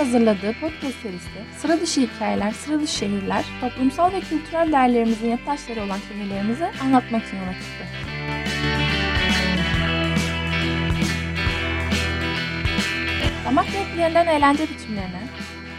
hazırladığı 0.00 0.52
podcast 0.60 1.02
serisi 1.02 1.28
Sıra 1.58 1.80
dışı 1.80 2.00
hikayeler, 2.00 2.52
sıra 2.52 2.80
dışı 2.80 2.96
şehirler, 2.96 3.44
toplumsal 3.60 4.12
ve 4.12 4.20
kültürel 4.20 4.72
değerlerimizin 4.72 5.28
yapıtaşları 5.28 5.82
olan 5.82 5.98
şehirlerimizi 6.08 6.66
anlatmak 6.84 7.26
için 7.26 7.36
yola 7.36 7.52
çıktı. 7.52 7.84
Damak 13.44 13.66
zevklerinden 13.66 14.26
eğlence 14.26 14.62
biçimlerine, 14.62 15.22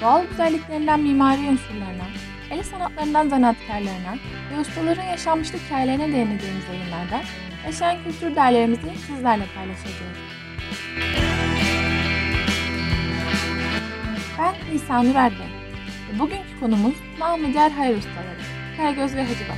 doğal 0.01 0.25
güzelliklerinden 0.29 0.99
mimari 0.99 1.39
unsurlarına, 1.39 2.07
el 2.51 2.63
sanatlarından 2.63 3.29
zanaatkarlarına 3.29 4.15
ve 4.51 4.59
ustaların 4.59 5.03
yaşanmışlık 5.03 5.61
hikayelerine 5.61 6.11
değineceğimiz 6.13 6.63
yayınlarda 6.73 7.21
yaşayan 7.65 8.03
kültür 8.03 8.35
değerlerimizi 8.35 8.91
sizlerle 9.07 9.43
paylaşacağız. 9.55 11.30
Ben 14.41 14.73
Nisan 14.73 15.05
Erdem 15.05 15.49
ve 16.09 16.19
bugünkü 16.19 16.59
konumuz 16.59 16.95
namı 17.19 17.53
diğer 17.53 17.71
hayır 17.71 17.97
ustaları, 17.97 18.37
Karagöz 18.77 19.15
ve 19.15 19.23
Hacivat. 19.23 19.57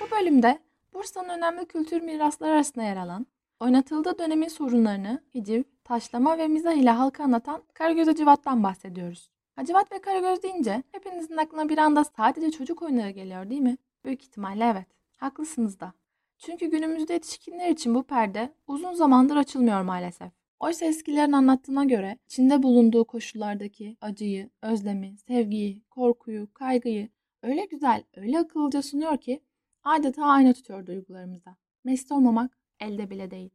Bu 0.00 0.10
bölümde 0.10 0.58
Bursa'nın 0.94 1.28
önemli 1.28 1.66
kültür 1.66 2.00
mirasları 2.00 2.52
arasında 2.52 2.84
yer 2.84 2.96
alan, 2.96 3.26
oynatıldığı 3.60 4.18
dönemin 4.18 4.48
sorunlarını 4.48 5.22
hiciv, 5.34 5.62
taşlama 5.84 6.38
ve 6.38 6.48
mizah 6.48 6.72
ile 6.72 6.90
halka 6.90 7.24
anlatan 7.24 7.62
Karagöz 7.74 8.08
Hacivat'tan 8.08 8.62
bahsediyoruz. 8.62 9.30
Hacivat 9.56 9.92
ve 9.92 10.00
Karagöz 10.00 10.42
deyince 10.42 10.82
hepinizin 10.92 11.36
aklına 11.36 11.68
bir 11.68 11.78
anda 11.78 12.04
sadece 12.04 12.50
çocuk 12.50 12.82
oyunları 12.82 13.10
geliyor 13.10 13.50
değil 13.50 13.60
mi? 13.60 13.76
Büyük 14.04 14.22
ihtimalle 14.22 14.64
evet. 14.64 14.86
Haklısınız 15.16 15.80
da. 15.80 15.92
Çünkü 16.38 16.70
günümüzde 16.70 17.12
yetişkinler 17.12 17.70
için 17.70 17.94
bu 17.94 18.02
perde 18.02 18.54
uzun 18.66 18.94
zamandır 18.94 19.36
açılmıyor 19.36 19.82
maalesef. 19.82 20.32
Oysa 20.60 20.86
eskilerin 20.86 21.32
anlattığına 21.32 21.84
göre 21.84 22.18
içinde 22.24 22.62
bulunduğu 22.62 23.04
koşullardaki 23.04 23.96
acıyı, 24.00 24.50
özlemi, 24.62 25.16
sevgiyi, 25.18 25.82
korkuyu, 25.90 26.52
kaygıyı 26.54 27.08
öyle 27.42 27.64
güzel, 27.64 28.04
öyle 28.16 28.38
akıllıca 28.38 28.82
sunuyor 28.82 29.18
ki 29.18 29.40
adeta 29.82 30.24
ayna 30.24 30.52
tutuyor 30.52 30.86
duygularımıza. 30.86 31.56
Mesut 31.84 32.12
olmamak 32.12 32.58
elde 32.80 33.10
bile 33.10 33.30
değil. 33.30 33.50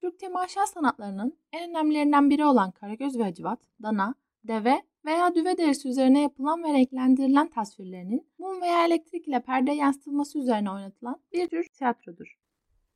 Türk 0.00 0.18
temaşa 0.18 0.66
sanatlarının 0.66 1.38
en 1.52 1.70
önemlilerinden 1.70 2.30
biri 2.30 2.44
olan 2.44 2.70
Karagöz 2.70 3.18
ve 3.18 3.22
Hacivat, 3.22 3.60
dana, 3.82 4.14
deve 4.44 4.82
veya 5.06 5.34
düve 5.34 5.58
derisi 5.58 5.88
üzerine 5.88 6.22
yapılan 6.22 6.64
ve 6.64 6.72
renklendirilen 6.72 7.48
tasvirlerinin 7.48 8.26
mum 8.38 8.60
veya 8.60 8.86
elektrik 8.86 9.28
ile 9.28 9.40
perde 9.40 9.72
yansıtılması 9.72 10.38
üzerine 10.38 10.70
oynatılan 10.70 11.20
bir 11.32 11.48
tür 11.48 11.64
tiyatrodur. 11.64 12.38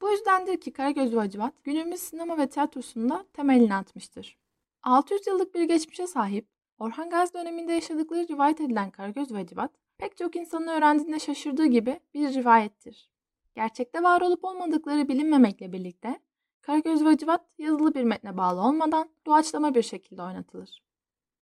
Bu 0.00 0.11
yüzdendir 0.11 0.61
ki 0.61 0.72
Karagöz 0.72 1.12
Hacivat 1.12 1.64
günümüz 1.64 2.00
sinema 2.00 2.39
ve 2.39 2.47
tiyatrosunda 2.47 3.25
temelini 3.33 3.75
atmıştır. 3.75 4.39
600 4.83 5.27
yıllık 5.27 5.55
bir 5.55 5.62
geçmişe 5.62 6.06
sahip, 6.06 6.48
Orhan 6.78 7.11
Gazi 7.11 7.34
döneminde 7.34 7.72
yaşadıkları 7.72 8.28
rivayet 8.28 8.61
edilen 8.61 8.91
Karagöz 8.91 9.30
Hacivat, 9.30 9.70
pek 9.98 10.17
çok 10.17 10.36
insanın 10.36 10.67
öğrendiğinde 10.67 11.19
şaşırdığı 11.19 11.67
gibi 11.67 12.00
bir 12.14 12.34
rivayettir. 12.34 13.11
Gerçekte 13.55 14.02
var 14.02 14.20
olup 14.20 14.45
olmadıkları 14.45 15.08
bilinmemekle 15.08 15.72
birlikte, 15.72 16.20
Karagöz 16.61 17.00
Hacivat 17.00 17.45
yazılı 17.58 17.95
bir 17.95 18.05
metne 18.05 18.36
bağlı 18.36 18.61
olmadan 18.61 19.08
doğaçlama 19.27 19.74
bir 19.74 19.83
şekilde 19.83 20.22
oynatılır. 20.22 20.89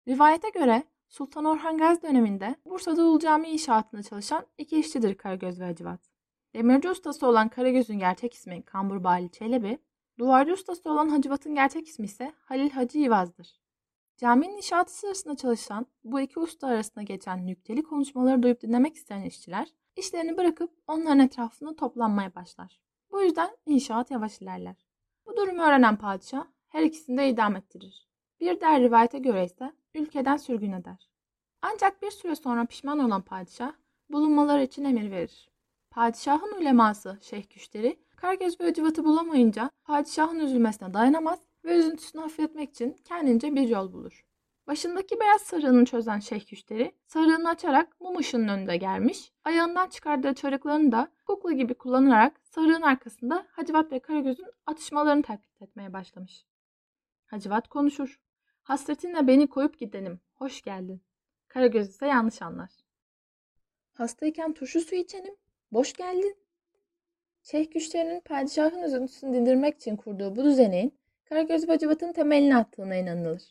Rivayete 0.08 0.50
göre 0.50 0.82
Sultan 1.08 1.44
Orhan 1.44 1.78
Gazi 1.78 2.02
döneminde 2.02 2.56
Bursa'da 2.64 3.02
Ulu 3.02 3.18
Cami 3.18 3.48
inşaatında 3.48 4.02
çalışan 4.02 4.46
iki 4.58 4.78
işçidir 4.78 5.14
Karagöz 5.14 5.60
ve 5.60 5.64
Hacivat. 5.64 6.00
Demirci 6.54 6.90
ustası 6.90 7.26
olan 7.26 7.48
Karagöz'ün 7.48 7.98
gerçek 7.98 8.34
ismi 8.34 8.62
Kambur 8.62 9.04
Bali 9.04 9.30
Çelebi, 9.30 9.78
duvarcı 10.18 10.52
ustası 10.52 10.90
olan 10.90 11.08
Hacivat'ın 11.08 11.54
gerçek 11.54 11.88
ismi 11.88 12.04
ise 12.04 12.32
Halil 12.38 12.70
Hacı 12.70 12.98
Yivaz'dır. 12.98 13.60
Caminin 14.16 14.56
inşaatı 14.56 14.98
sırasında 14.98 15.36
çalışan 15.36 15.86
bu 16.04 16.20
iki 16.20 16.40
usta 16.40 16.66
arasında 16.66 17.02
geçen 17.02 17.46
nükteli 17.46 17.82
konuşmaları 17.82 18.42
duyup 18.42 18.60
dinlemek 18.60 18.94
isteyen 18.96 19.22
işçiler 19.22 19.68
işlerini 19.96 20.36
bırakıp 20.36 20.70
onların 20.86 21.18
etrafında 21.18 21.76
toplanmaya 21.76 22.34
başlar. 22.34 22.80
Bu 23.10 23.22
yüzden 23.22 23.50
inşaat 23.66 24.10
yavaş 24.10 24.40
ilerler. 24.40 24.86
Bu 25.26 25.36
durumu 25.36 25.62
öğrenen 25.62 25.96
padişah 25.96 26.46
her 26.68 26.82
ikisini 26.82 27.18
de 27.18 27.28
idam 27.28 27.56
ettirir. 27.56 28.08
Bir 28.40 28.60
diğer 28.60 28.80
rivayete 28.80 29.18
göre 29.18 29.44
ise 29.44 29.72
ülkeden 29.96 30.36
sürgün 30.36 30.72
eder. 30.72 31.08
Ancak 31.62 32.02
bir 32.02 32.10
süre 32.10 32.36
sonra 32.36 32.66
pişman 32.66 32.98
olan 32.98 33.22
padişah 33.22 33.72
bulunmaları 34.10 34.62
için 34.62 34.84
emir 34.84 35.10
verir. 35.10 35.50
Padişahın 35.90 36.52
uleması 36.60 37.18
Şeyh 37.20 37.44
Küşteri, 37.44 37.98
Karagöz 38.16 38.60
ve 38.60 38.64
Hacivat'ı 38.64 39.04
bulamayınca 39.04 39.70
padişahın 39.84 40.38
üzülmesine 40.38 40.94
dayanamaz 40.94 41.38
ve 41.64 41.78
üzüntüsünü 41.78 42.22
hafifletmek 42.22 42.70
için 42.70 42.96
kendince 43.04 43.54
bir 43.54 43.68
yol 43.68 43.92
bulur. 43.92 44.26
Başındaki 44.66 45.20
beyaz 45.20 45.40
sarığını 45.40 45.84
çözen 45.84 46.18
Şeyh 46.18 46.46
Küşteri, 46.46 46.92
sarığını 47.06 47.48
açarak 47.48 48.00
mum 48.00 48.16
ışığının 48.16 48.48
önünde 48.48 48.76
gelmiş, 48.76 49.32
ayağından 49.44 49.88
çıkardığı 49.88 50.34
çarıklarını 50.34 50.92
da 50.92 51.08
kukla 51.26 51.52
gibi 51.52 51.74
kullanarak 51.74 52.40
sarığın 52.44 52.82
arkasında 52.82 53.46
Hacivat 53.50 53.92
ve 53.92 53.98
Karagöz'ün 53.98 54.50
atışmalarını 54.66 55.22
taklit 55.22 55.62
etmeye 55.62 55.92
başlamış. 55.92 56.46
Hacivat 57.26 57.68
konuşur. 57.68 58.20
Hasretinle 58.66 59.26
beni 59.26 59.46
koyup 59.46 59.78
gidelim. 59.78 60.20
Hoş 60.34 60.62
geldin. 60.62 61.00
Karagöz 61.48 61.88
ise 61.88 62.06
yanlış 62.06 62.42
anlar. 62.42 62.70
Hastayken 63.92 64.52
turşu 64.52 64.80
su 64.80 64.94
içelim. 64.94 65.34
Boş 65.72 65.92
geldin. 65.92 66.36
Şeyh 67.42 67.70
güçlerinin 67.70 68.20
padişahın 68.20 68.82
üzüntüsünü 68.82 69.34
dindirmek 69.34 69.76
için 69.76 69.96
kurduğu 69.96 70.36
bu 70.36 70.44
düzeneğin 70.44 70.94
Karagöz 71.24 71.68
ve 71.68 71.72
Hacivat'ın 71.72 72.12
temelini 72.12 72.56
attığına 72.56 72.94
inanılır. 72.94 73.42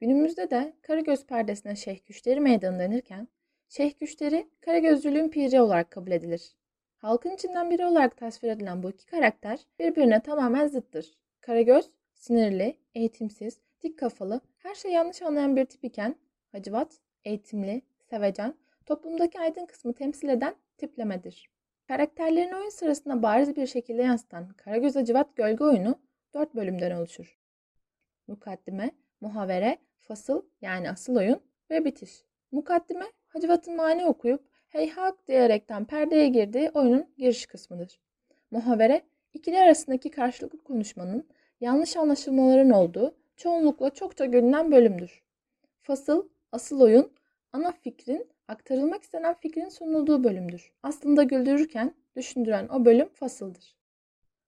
Günümüzde 0.00 0.50
de 0.50 0.72
Karagöz 0.82 1.26
perdesine 1.26 1.76
Şeyh 1.76 2.06
Güçleri 2.06 2.40
meydanı 2.40 2.78
denirken, 2.78 3.28
Şeyh 3.68 3.98
Güçleri 3.98 4.50
Karagözcülüğün 4.60 5.28
piri 5.28 5.60
olarak 5.60 5.90
kabul 5.90 6.10
edilir. 6.10 6.52
Halkın 6.96 7.30
içinden 7.30 7.70
biri 7.70 7.86
olarak 7.86 8.16
tasvir 8.16 8.48
edilen 8.48 8.82
bu 8.82 8.90
iki 8.90 9.06
karakter 9.06 9.60
birbirine 9.78 10.22
tamamen 10.22 10.66
zıttır. 10.66 11.18
Karagöz, 11.40 11.90
sinirli, 12.14 12.76
eğitimsiz, 12.94 13.60
dik 13.82 13.98
kafalı, 13.98 14.40
her 14.58 14.74
şeyi 14.74 14.94
yanlış 14.94 15.22
anlayan 15.22 15.56
bir 15.56 15.64
tip 15.64 15.84
iken 15.84 16.16
Hacivat, 16.52 17.00
eğitimli, 17.24 17.82
sevecen, 18.10 18.54
toplumdaki 18.86 19.40
aydın 19.40 19.66
kısmı 19.66 19.92
temsil 19.92 20.28
eden 20.28 20.54
tiplemedir. 20.78 21.50
Karakterlerini 21.88 22.56
oyun 22.56 22.68
sırasında 22.68 23.22
bariz 23.22 23.56
bir 23.56 23.66
şekilde 23.66 24.02
yansıtan 24.02 24.48
Karagöz 24.48 24.96
Hacivat 24.96 25.36
gölge 25.36 25.64
oyunu 25.64 25.98
dört 26.34 26.54
bölümden 26.54 26.90
oluşur. 26.90 27.38
Mukaddime, 28.26 28.90
muhavere, 29.20 29.78
fasıl 30.00 30.42
yani 30.60 30.90
asıl 30.90 31.16
oyun 31.16 31.40
ve 31.70 31.84
bitiş. 31.84 32.24
Mukaddime, 32.52 33.04
Hacivat'ın 33.28 33.76
mani 33.76 34.06
okuyup 34.06 34.44
heyhak 34.68 35.28
diyerekten 35.28 35.84
perdeye 35.84 36.28
girdiği 36.28 36.70
oyunun 36.70 37.06
giriş 37.18 37.46
kısmıdır. 37.46 38.00
Muhavere, 38.50 39.02
ikili 39.34 39.58
arasındaki 39.58 40.10
karşılıklı 40.10 40.64
konuşmanın, 40.64 41.28
yanlış 41.60 41.96
anlaşılmaların 41.96 42.70
olduğu 42.70 43.14
çoğunlukla 43.40 43.90
çokça 43.90 44.24
görünen 44.24 44.72
bölümdür. 44.72 45.22
Fasıl, 45.82 46.28
asıl 46.52 46.80
oyun, 46.80 47.12
ana 47.52 47.72
fikrin, 47.72 48.28
aktarılmak 48.48 49.02
istenen 49.02 49.34
fikrin 49.34 49.68
sunulduğu 49.68 50.24
bölümdür. 50.24 50.72
Aslında 50.82 51.22
güldürürken 51.22 51.94
düşündüren 52.16 52.68
o 52.68 52.84
bölüm 52.84 53.08
fasıldır. 53.08 53.76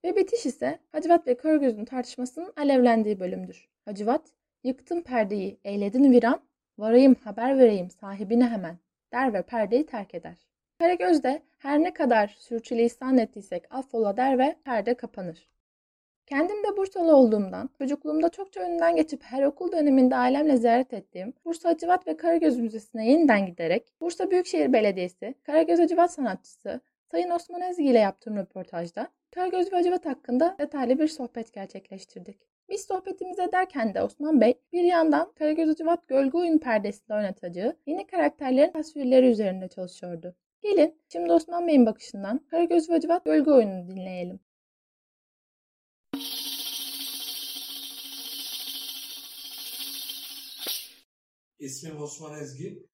Ve 0.05 0.17
bitiş 0.17 0.47
ise 0.47 0.79
Hacivat 0.93 1.27
ve 1.27 1.37
Karagöz'ün 1.37 1.85
tartışmasının 1.85 2.53
alevlendiği 2.57 3.21
bölümdür. 3.21 3.69
Hacivat, 3.85 4.23
yıktım 4.65 5.03
perdeyi, 5.03 5.59
eyledin 5.65 6.13
viran, 6.13 6.41
varayım 6.79 7.15
haber 7.15 7.59
vereyim 7.59 7.91
sahibine 7.91 8.49
hemen 8.49 8.79
der 9.13 9.35
ve 9.35 9.43
perdeyi 9.43 9.87
terk 9.87 10.15
eder. 10.15 10.37
Karagöz 10.79 11.23
de 11.23 11.43
her 11.59 11.83
ne 11.83 11.95
kadar 11.95 12.29
sürçülisan 12.39 13.19
ettiysek 13.19 13.65
affola 13.71 14.17
der 14.17 14.39
ve 14.39 14.57
perde 14.65 14.95
kapanır. 14.95 15.52
Kendim 16.33 16.65
de 16.65 16.77
Bursalı 16.77 17.17
olduğumdan, 17.17 17.71
çocukluğumda 17.79 18.29
çokça 18.29 18.61
önünden 18.61 18.97
geçip 18.97 19.23
her 19.23 19.43
okul 19.43 19.73
döneminde 19.73 20.17
ailemle 20.17 20.57
ziyaret 20.57 20.93
ettiğim 20.93 21.33
Bursa 21.45 21.69
Hacivat 21.69 22.07
ve 22.07 22.17
Karagöz 22.17 22.59
Müzesi'ne 22.59 23.11
yeniden 23.11 23.47
giderek 23.47 23.93
Bursa 24.01 24.31
Büyükşehir 24.31 24.73
Belediyesi 24.73 25.35
Karagöz 25.43 25.79
Hacivat 25.79 26.13
sanatçısı 26.13 26.81
Sayın 27.11 27.31
Osman 27.31 27.61
Ezgi 27.61 27.85
ile 27.85 27.99
yaptığım 27.99 28.37
röportajda 28.37 29.09
Karagöz 29.31 29.73
ve 29.73 29.77
Hacivat 29.77 30.07
hakkında 30.07 30.57
detaylı 30.59 30.99
bir 30.99 31.09
sohbet 31.09 31.53
gerçekleştirdik. 31.53 32.39
Biz 32.69 32.81
sohbetimizi 32.81 33.43
ederken 33.43 33.95
de 33.95 34.03
Osman 34.03 34.41
Bey 34.41 34.55
bir 34.73 34.83
yandan 34.83 35.33
Karagöz 35.39 35.69
Hacivat 35.69 36.09
gölge 36.09 36.39
oyun 36.39 36.59
perdesinde 36.59 37.15
oynatacağı 37.15 37.77
yeni 37.87 38.07
karakterlerin 38.07 38.73
tasvirleri 38.73 39.27
üzerinde 39.27 39.69
çalışıyordu. 39.69 40.35
Gelin 40.63 40.99
şimdi 41.09 41.33
Osman 41.33 41.67
Bey'in 41.67 41.87
bakışından 41.87 42.39
Karagöz 42.51 42.91
ve 42.91 42.95
Hacivat 42.95 43.25
gölge 43.25 43.51
oyununu 43.51 43.89
dinleyelim. 43.89 44.41
İsmim 51.63 52.03
Osman 52.03 52.41
Ezgi. 52.41 52.87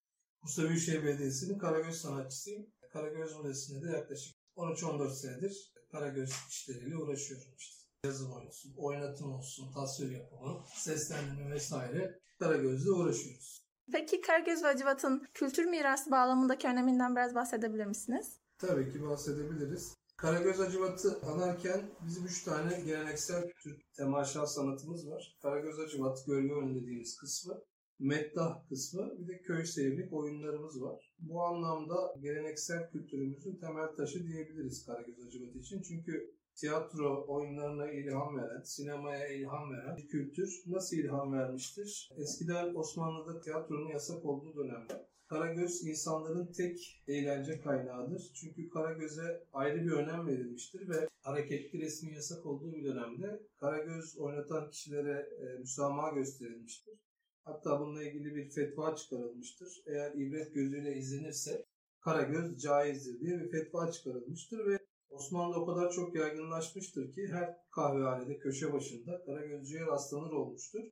Bursa 0.43 0.63
Büyükşehir 0.69 1.05
Belediyesi'nin 1.05 1.59
Karagöz 1.59 1.97
sanatçısıyım. 1.97 2.67
Karagöz 2.93 3.37
Müzesi'nde 3.37 3.89
de 3.89 3.91
yaklaşık 3.97 4.37
13-14 4.57 5.15
senedir 5.15 5.73
Karagöz 5.93 6.33
işleriyle 6.49 6.97
uğraşıyorum 6.97 7.55
işte. 7.59 7.85
yazım 8.05 8.33
olsun, 8.33 8.75
oynatım 8.77 9.33
olsun, 9.33 9.73
tasvir 9.73 10.11
yapımı, 10.11 10.65
seslendirme 10.75 11.55
vesaire 11.55 12.21
Karagöz'le 12.39 12.87
uğraşıyoruz. 12.87 13.65
Peki 13.93 14.21
Karagöz 14.21 14.63
ve 14.63 14.67
Hacivat'ın 14.67 15.27
kültür 15.35 15.65
mirası 15.65 16.11
bağlamındaki 16.11 16.69
öneminden 16.69 17.17
biraz 17.17 17.35
bahsedebilir 17.35 17.87
misiniz? 17.87 18.41
Tabii 18.59 18.93
ki 18.93 19.03
bahsedebiliriz. 19.03 19.95
Karagöz 20.17 20.59
Hacivat'ı 20.59 21.21
anarken 21.23 21.81
bizim 22.07 22.27
üç 22.27 22.45
tane 22.45 22.81
geleneksel 22.81 23.51
Türk 23.63 23.93
temaşa 23.95 24.47
sanatımız 24.47 25.11
var. 25.11 25.39
Karagöz 25.43 25.79
Hacivat 25.79 26.27
gölge 26.27 26.55
oyunu 26.55 26.75
dediğimiz 26.75 27.17
kısmı, 27.17 27.63
meddah 27.99 28.69
kısmı 28.69 29.19
bir 29.19 29.29
de 29.29 29.43
köy 29.43 29.65
seyirlik 29.65 30.13
oyunlarımız 30.13 30.83
var. 30.83 31.15
Bu 31.19 31.43
anlamda 31.43 32.15
geleneksel 32.21 32.91
kültürümüzün 32.91 33.57
temel 33.57 33.97
taşı 33.97 34.27
diyebiliriz 34.27 34.87
Karagöz 34.87 35.25
Hacivat 35.25 35.57
için. 35.57 35.83
Çünkü 35.83 36.35
tiyatro 36.55 37.25
oyunlarına 37.29 37.91
ilham 37.91 38.37
veren, 38.37 38.63
sinemaya 38.63 39.29
ilham 39.29 39.73
veren 39.73 39.97
bir 39.97 40.09
kültür 40.09 40.63
nasıl 40.67 40.97
ilham 40.97 41.33
vermiştir? 41.33 42.11
Eskiden 42.17 42.75
Osmanlı'da 42.75 43.41
tiyatronun 43.41 43.89
yasak 43.89 44.25
olduğu 44.25 44.57
dönemde 44.57 45.09
Karagöz 45.29 45.87
insanların 45.87 46.53
tek 46.53 47.03
eğlence 47.09 47.61
kaynağıdır. 47.61 48.31
Çünkü 48.35 48.69
Karagöz'e 48.69 49.45
ayrı 49.53 49.85
bir 49.85 49.91
önem 49.91 50.27
verilmiştir 50.27 50.89
ve 50.89 51.09
hareketli 51.21 51.79
resmin 51.79 52.15
yasak 52.15 52.47
olduğu 52.47 52.73
bir 52.73 52.85
dönemde 52.85 53.43
Karagöz 53.57 54.19
oynatan 54.19 54.71
kişilere 54.71 55.29
e, 55.41 55.59
müsamaha 55.59 56.15
gösterilmiştir. 56.15 57.08
Hatta 57.49 57.81
bununla 57.81 58.03
ilgili 58.03 58.35
bir 58.35 58.51
fetva 58.51 58.97
çıkarılmıştır. 58.97 59.83
Eğer 59.87 60.13
ibret 60.15 60.55
gözüyle 60.55 60.97
izlenirse 60.97 61.65
Karagöz 62.01 62.63
caizdir 62.63 63.21
diye 63.21 63.41
bir 63.41 63.51
fetva 63.51 63.91
çıkarılmıştır 63.91 64.67
ve 64.67 64.79
Osmanlı'da 65.11 65.61
o 65.61 65.67
kadar 65.67 65.93
çok 65.93 66.15
yaygınlaşmıştır 66.15 67.13
ki 67.13 67.29
her 67.33 67.57
kahvehanede 67.71 68.39
köşe 68.39 68.73
başında 68.73 69.25
Karagözcüye 69.25 69.87
rastlanır 69.87 70.33
olmuştur. 70.33 70.85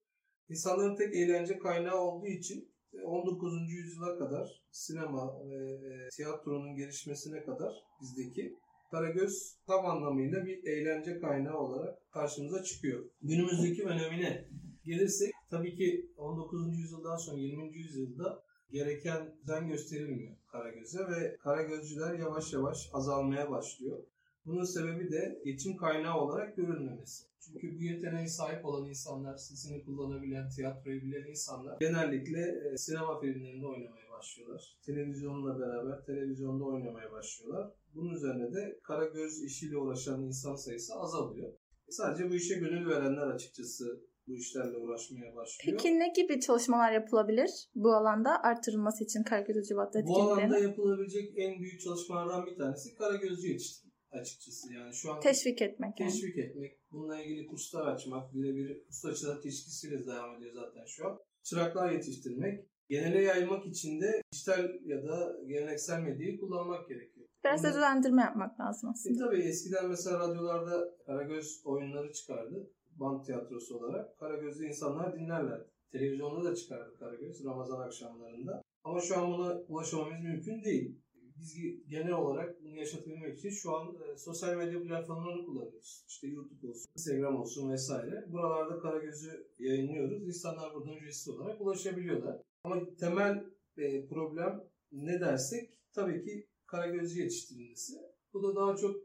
İnsanların 0.48 0.96
tek 0.96 1.14
eğlence 1.16 1.58
kaynağı 1.58 2.00
olduğu 2.00 2.26
için 2.26 2.74
19. 3.04 3.72
yüzyıla 3.72 4.18
kadar 4.18 4.62
sinema 4.70 5.48
ve 5.48 5.72
e, 5.72 6.08
tiyatronun 6.16 6.76
gelişmesine 6.76 7.44
kadar 7.44 7.74
bizdeki 8.00 8.56
Karagöz 8.90 9.56
tam 9.66 9.86
anlamıyla 9.86 10.44
bir 10.44 10.64
eğlence 10.64 11.20
kaynağı 11.20 11.58
olarak 11.58 12.10
karşımıza 12.10 12.62
çıkıyor. 12.62 13.10
Günümüzdeki 13.22 13.84
önemine 13.84 14.48
gelirsek 14.84 15.35
tabii 15.50 15.76
ki 15.76 16.10
19. 16.16 16.78
yüzyıldan 16.78 17.16
sonra 17.16 17.38
20. 17.38 17.78
yüzyılda 17.78 18.42
gereken 18.70 19.34
düzen 19.42 19.68
gösterilmiyor 19.68 20.36
Karagöz'e 20.52 20.98
ve 20.98 21.36
Karagözcüler 21.36 22.18
yavaş 22.18 22.52
yavaş 22.52 22.90
azalmaya 22.92 23.50
başlıyor. 23.50 23.98
Bunun 24.46 24.64
sebebi 24.64 25.10
de 25.10 25.42
geçim 25.44 25.76
kaynağı 25.76 26.20
olarak 26.20 26.56
görülmemesi. 26.56 27.24
Çünkü 27.40 27.78
bu 27.78 27.82
yeteneğe 27.82 28.28
sahip 28.28 28.64
olan 28.64 28.88
insanlar, 28.88 29.36
sesini 29.36 29.84
kullanabilen, 29.84 30.48
tiyatroyu 30.48 31.02
bilen 31.02 31.30
insanlar 31.30 31.78
genellikle 31.80 32.40
e, 32.40 32.76
sinema 32.76 33.20
filmlerinde 33.20 33.66
oynamaya 33.66 34.10
başlıyorlar. 34.10 34.76
Televizyonla 34.82 35.60
beraber 35.60 36.04
televizyonda 36.04 36.64
oynamaya 36.64 37.12
başlıyorlar. 37.12 37.72
Bunun 37.94 38.14
üzerine 38.14 38.52
de 38.52 38.80
Karagöz 38.82 39.42
işiyle 39.42 39.76
uğraşan 39.76 40.22
insan 40.22 40.56
sayısı 40.56 40.94
azalıyor. 40.94 41.52
Sadece 41.88 42.30
bu 42.30 42.34
işe 42.34 42.54
gönül 42.54 42.88
verenler 42.88 43.26
açıkçası 43.26 44.00
bu 44.28 44.34
işlerle 44.34 44.76
uğraşmaya 44.76 45.36
başlıyor. 45.36 45.78
Peki 45.78 45.98
ne 45.98 46.08
gibi 46.16 46.40
çalışmalar 46.40 46.92
yapılabilir 46.92 47.50
bu 47.74 47.92
alanda 47.92 48.42
artırılması 48.42 49.04
için 49.04 49.22
Karagöz 49.22 49.56
Hacivat'ta 49.56 50.06
Bu 50.06 50.22
alanda 50.22 50.58
yapılabilecek 50.58 51.32
en 51.38 51.60
büyük 51.60 51.80
çalışmalardan 51.80 52.46
bir 52.46 52.56
tanesi 52.56 52.94
Karagözcü 52.94 53.48
yetiştirme 53.48 53.92
açıkçası. 54.10 54.72
Yani 54.72 54.94
şu 54.94 55.12
an 55.12 55.20
Teşvik 55.20 55.62
etmek 55.62 56.00
yani. 56.00 56.10
teşvik 56.12 56.38
etmek, 56.38 56.72
bununla 56.92 57.22
ilgili 57.22 57.46
kurslar 57.46 57.86
açmak, 57.86 58.34
birebir 58.34 58.82
usta 58.88 59.14
çırak 59.14 59.44
ilişkisiyle 59.44 60.06
devam 60.06 60.36
ediyor 60.36 60.54
zaten 60.54 60.84
şu 60.86 61.06
an. 61.08 61.18
Çıraklar 61.42 61.90
yetiştirmek, 61.92 62.66
genele 62.88 63.22
yaymak 63.22 63.66
için 63.66 64.00
de 64.00 64.22
dijital 64.32 64.64
ya 64.84 65.02
da 65.08 65.32
geleneksel 65.46 66.00
medyayı 66.00 66.40
kullanmak 66.40 66.88
gerekiyor. 66.88 67.26
Biraz 67.44 67.64
da 67.64 67.68
düzendirme 67.68 68.22
yapmak 68.22 68.60
lazım 68.60 68.88
E 68.88 68.92
aslında. 68.92 69.24
tabii 69.26 69.42
eskiden 69.42 69.88
mesela 69.88 70.18
radyolarda 70.18 70.96
Karagöz 71.06 71.62
oyunları 71.64 72.12
çıkardı. 72.12 72.70
Band 73.00 73.24
tiyatrosu 73.24 73.78
olarak. 73.78 74.18
Karagöz'ü 74.18 74.66
insanlar 74.66 75.18
dinlerlerdi. 75.18 75.70
Televizyonda 75.92 76.50
da 76.50 76.54
çıkardı 76.54 76.96
Karagöz 76.98 77.44
Ramazan 77.44 77.80
akşamlarında. 77.80 78.62
Ama 78.84 79.00
şu 79.00 79.18
an 79.18 79.32
buna 79.32 79.60
ulaşmamız 79.68 80.22
mümkün 80.22 80.62
değil. 80.64 81.02
Biz 81.38 81.56
genel 81.88 82.12
olarak 82.12 82.62
bunu 82.62 82.76
yaşatabilmek 82.76 83.38
için 83.38 83.50
şu 83.50 83.76
an 83.76 83.94
e, 83.94 84.16
sosyal 84.16 84.56
medya 84.56 84.82
platformlarını 84.82 85.46
kullanıyoruz. 85.46 86.04
İşte 86.08 86.26
YouTube 86.26 86.68
olsun, 86.68 86.86
Instagram 86.96 87.36
olsun 87.36 87.70
vesaire. 87.70 88.24
Buralarda 88.28 88.80
Karagöz'ü 88.80 89.46
yayınlıyoruz. 89.58 90.26
İnsanlar 90.26 90.74
buradan 90.74 90.96
ücretsiz 90.96 91.28
olarak 91.28 91.60
ulaşabiliyorlar. 91.60 92.42
Ama 92.64 92.94
temel 93.00 93.44
e, 93.76 94.06
problem 94.06 94.64
ne 94.92 95.20
dersek 95.20 95.78
tabii 95.92 96.24
ki 96.24 96.46
Karagöz'ü 96.66 97.20
yetiştirilmesi. 97.22 97.94
Bu 98.32 98.42
da 98.42 98.56
daha 98.56 98.76
çok 98.76 98.96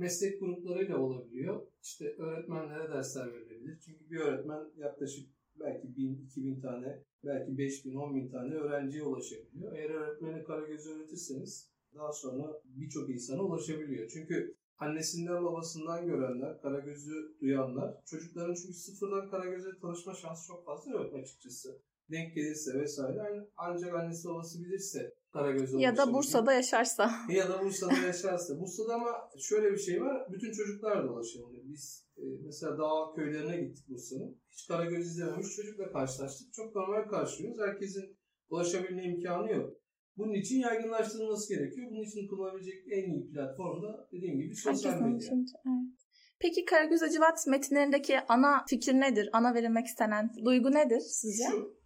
meslek 0.00 0.40
gruplarıyla 0.40 0.98
olabiliyor. 0.98 1.66
İşte 1.82 2.04
öğretmenlere 2.18 2.88
dersler 2.88 3.32
verilebilir. 3.34 3.78
Çünkü 3.84 4.10
bir 4.10 4.20
öğretmen 4.20 4.64
yaklaşık 4.76 5.30
belki 5.60 5.88
1000-2000 5.88 6.60
tane, 6.60 7.02
belki 7.24 7.58
5000 7.58 7.94
10.000 7.94 8.30
tane 8.30 8.54
öğrenciye 8.54 9.02
ulaşabiliyor. 9.02 9.76
Eğer 9.76 9.90
öğretmeni 9.90 10.44
Karagöz'ü 10.44 10.90
öğretirseniz 10.90 11.70
daha 11.94 12.12
sonra 12.12 12.62
birçok 12.64 13.10
insana 13.10 13.42
ulaşabiliyor. 13.42 14.08
Çünkü 14.08 14.56
annesinden 14.80 15.44
babasından 15.44 16.06
görenler, 16.06 16.62
Karagöz'ü 16.62 17.36
duyanlar, 17.40 17.94
çocukların 18.04 18.54
çünkü 18.54 18.74
sıfırdan 18.74 19.30
Karagöz'e 19.30 19.68
tanışma 19.82 20.14
şansı 20.14 20.46
çok 20.46 20.66
fazla 20.66 20.90
yok 20.90 21.14
açıkçası. 21.14 21.82
Denk 22.10 22.34
gelirse 22.34 22.80
vesaire. 22.80 23.18
Yani 23.18 23.46
ancak 23.56 23.94
annesi 23.94 24.28
babası 24.28 24.64
bilirse 24.64 25.14
Karagöz'e 25.32 25.78
Ya 25.80 25.96
da. 25.96 26.12
Bursa'da 26.12 26.52
yaşarsa. 26.52 27.10
Ya 27.28 27.48
da 27.48 27.64
Bursa'da 27.64 27.96
yaşarsa. 28.06 28.60
Bursa'da 28.60 28.94
ama 28.94 29.30
şöyle 29.38 29.72
bir 29.72 29.78
şey 29.78 30.02
var. 30.02 30.26
Bütün 30.32 30.52
çocuklar 30.52 31.04
ulaşabilir. 31.04 31.62
Biz 31.64 32.06
e, 32.16 32.22
mesela 32.44 32.78
dağ 32.78 33.14
köylerine 33.16 33.60
gittik 33.60 33.88
Bursa'nın. 33.88 34.40
Hiç 34.50 34.68
Karagöz 34.68 35.06
izlememiş 35.06 35.56
çocukla 35.56 35.92
karşılaştık. 35.92 36.52
Çok 36.52 36.74
normal 36.74 37.08
karşılıyoruz. 37.08 37.60
Herkesin 37.60 38.16
ulaşabilme 38.48 39.04
imkanı 39.04 39.50
yok. 39.50 39.80
Bunun 40.20 40.34
için 40.34 40.58
yaygınlaştırılması 40.58 41.54
gerekiyor. 41.54 41.90
Bunun 41.90 42.02
için 42.02 42.28
kullanabilecek 42.28 42.74
en 42.90 43.10
iyi 43.10 43.30
platform 43.30 43.82
da 43.82 44.08
dediğim 44.12 44.40
gibi 44.40 44.54
sosyal 44.54 45.00
medya. 45.00 45.14
ulaşınca, 45.14 45.58
evet. 45.66 46.00
Peki 46.40 46.64
Karagöz 46.64 47.02
Hacivat 47.02 47.46
metinlerindeki 47.46 48.20
ana 48.28 48.64
fikir 48.68 48.94
nedir? 48.94 49.28
Ana 49.32 49.54
verilmek 49.54 49.86
istenen 49.86 50.30
duygu 50.44 50.70
nedir 50.70 51.00
sizce? 51.00 51.44
Şu, 51.44 51.76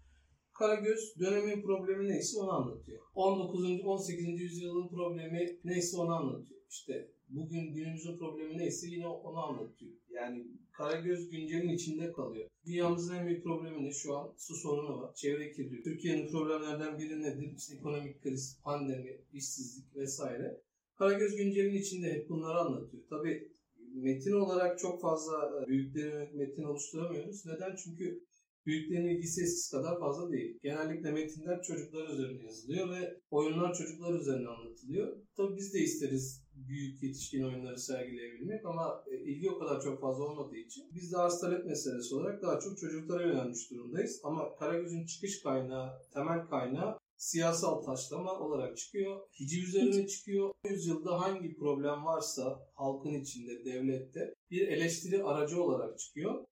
Karagöz 0.59 1.15
dönemin 1.21 1.63
problemi 1.63 2.09
neyse 2.09 2.39
onu 2.39 2.53
anlatıyor. 2.53 3.03
19. 3.15 3.81
18. 3.85 4.41
yüzyılın 4.41 4.89
problemi 4.89 5.59
neyse 5.65 5.97
onu 5.97 6.15
anlatıyor. 6.15 6.61
İşte 6.71 7.14
bugün 7.29 7.75
günümüzün 7.75 8.19
problemi 8.19 8.59
neyse 8.59 8.87
yine 8.87 9.07
onu 9.07 9.39
anlatıyor. 9.39 9.93
Yani 10.11 10.47
Karagöz 10.73 11.31
güncelin 11.31 11.69
içinde 11.69 12.13
kalıyor. 12.13 12.49
Dünyamızın 12.67 13.15
en 13.15 13.27
büyük 13.27 13.45
problemi 13.45 13.85
ne 13.85 13.93
şu 13.93 14.17
an? 14.17 14.35
Su 14.37 14.55
sorunu 14.55 15.01
var, 15.01 15.15
çevre 15.15 15.53
kirliliği. 15.53 15.83
Türkiye'nin 15.83 16.29
problemlerden 16.29 16.99
biri 16.99 17.23
nedir? 17.23 17.55
İşte 17.57 17.75
ekonomik 17.75 18.23
kriz, 18.23 18.61
pandemi, 18.65 19.21
işsizlik 19.33 19.97
vesaire. 19.97 20.61
Karagöz 20.99 21.37
güncelin 21.37 21.75
içinde 21.75 22.13
hep 22.13 22.29
bunları 22.29 22.59
anlatıyor. 22.59 23.03
Tabii 23.11 23.53
metin 23.95 24.33
olarak 24.33 24.79
çok 24.79 25.01
fazla 25.01 25.67
büyüklerin 25.69 26.37
metin 26.37 26.63
oluşturamıyoruz. 26.63 27.47
Neden? 27.47 27.77
Çünkü 27.77 28.25
büyüklerin 28.67 29.09
ilgisi 29.09 29.71
kadar 29.71 30.01
fazla 30.01 30.33
değil. 30.33 30.59
Genellikle 30.63 31.11
metinler 31.11 31.63
çocuklar 31.63 32.09
üzerine 32.09 32.45
yazılıyor 32.45 32.91
ve 32.91 33.21
oyunlar 33.31 33.75
çocuklar 33.75 34.21
üzerine 34.21 34.49
anlatılıyor. 34.49 35.17
Tabii 35.37 35.57
biz 35.57 35.75
de 35.75 35.79
isteriz 35.79 36.45
büyük 36.55 37.03
yetişkin 37.03 37.43
oyunları 37.43 37.79
sergileyebilmek 37.79 38.67
ama 38.67 39.05
e, 39.07 39.17
ilgi 39.17 39.51
o 39.51 39.59
kadar 39.59 39.81
çok 39.81 40.01
fazla 40.01 40.25
olmadığı 40.25 40.57
için 40.57 40.85
biz 40.95 41.13
de 41.13 41.17
arz 41.17 41.41
talep 41.41 41.67
meselesi 41.67 42.15
olarak 42.15 42.43
daha 42.43 42.61
çok 42.61 42.79
çocuklara 42.79 43.27
yönelmiş 43.27 43.71
durumdayız. 43.71 44.21
Ama 44.25 44.57
Karagöz'ün 44.57 45.07
çıkış 45.07 45.43
kaynağı, 45.43 45.91
temel 46.13 46.47
kaynağı 46.47 46.99
siyasal 47.17 47.83
taşlama 47.83 48.39
olarak 48.39 48.77
çıkıyor. 48.77 49.21
Hiciv 49.41 49.63
üzerine 49.63 50.07
çıkıyor. 50.07 50.55
Yüzyılda 50.71 51.21
hangi 51.21 51.57
problem 51.57 52.05
varsa 52.05 52.69
halkın 52.75 53.15
içinde, 53.15 53.65
devlette 53.65 54.35
bir 54.51 54.69
eleştiri 54.69 55.23
aracı 55.23 55.63
olarak 55.63 55.99
çıkıyor. 55.99 56.45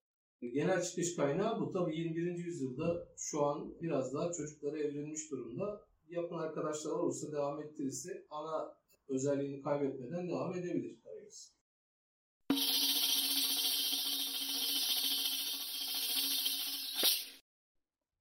Genel 0.51 0.83
çıkış 0.83 1.17
kaynağı 1.17 1.61
bu. 1.61 1.73
Tabii 1.73 1.97
21. 1.97 2.45
yüzyılda 2.45 3.09
şu 3.17 3.45
an 3.45 3.75
biraz 3.83 4.15
daha 4.15 4.33
çocuklara 4.33 4.79
evrilmiş 4.79 5.31
durumda. 5.31 5.81
Yapın 6.09 6.39
arkadaşlar 6.39 6.91
olursa 6.91 7.33
devam 7.33 7.63
ettirirse 7.63 8.27
ana 8.31 8.77
özelliğini 9.09 9.63
kaybetmeden 9.63 10.29
devam 10.29 10.55
edebilir 10.55 10.99
Karagöz. 11.05 11.53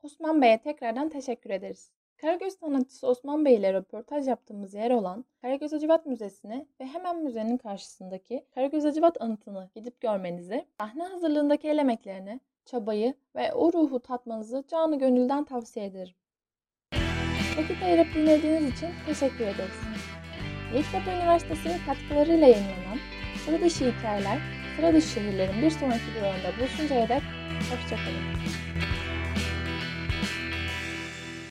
Osman 0.03 0.41
Bey'e 0.41 0.61
tekrardan 0.63 1.09
teşekkür 1.09 1.49
ederiz. 1.49 1.91
Karagöz 2.21 2.53
sanatçısı 2.59 3.07
Osman 3.07 3.45
Bey 3.45 3.55
ile 3.55 3.73
röportaj 3.73 4.27
yaptığımız 4.27 4.73
yer 4.73 4.91
olan 4.91 5.25
Karagöz 5.41 5.73
Hacivat 5.73 6.05
Müzesi'ne 6.05 6.65
ve 6.79 6.85
hemen 6.85 7.23
müzenin 7.23 7.57
karşısındaki 7.57 8.45
Karagöz 8.55 8.83
Hacivat 8.83 9.21
anıtını 9.21 9.69
gidip 9.75 10.01
görmenizi, 10.01 10.65
sahne 10.79 11.03
hazırlığındaki 11.03 11.67
el 11.67 11.77
emeklerini, 11.77 12.39
çabayı 12.65 13.13
ve 13.35 13.53
o 13.53 13.73
ruhu 13.73 13.99
tatmanızı 13.99 14.63
canı 14.67 14.99
gönülden 14.99 15.43
tavsiye 15.43 15.85
ederim. 15.85 16.13
Vakit 17.57 17.83
ayırıp 17.83 18.15
dinlediğiniz 18.15 18.73
için 18.73 18.89
teşekkür 19.05 19.45
ederiz. 19.45 19.79
Yeditepe 20.73 21.11
Üniversitesi'nin 21.11 21.85
katkılarıyla 21.85 22.47
yayınlanan 22.47 22.97
Sıra 23.45 23.61
Dışı 23.61 23.91
Hikayeler, 23.91 24.37
Sıra 24.75 24.93
Dışı 24.93 25.07
Şehirlerin 25.07 25.61
bir 25.61 25.69
sonraki 25.69 26.15
durağında 26.19 26.59
buluşuncaya 26.59 27.09
dek 27.09 27.21
hoşçakalın. 27.71 28.90